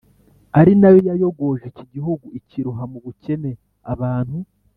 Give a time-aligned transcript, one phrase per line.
[0.59, 3.51] ari na yo yayogoje iki gihugu ikiroha mu bukene,
[3.93, 4.37] abantu